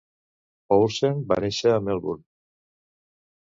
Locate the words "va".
1.33-1.39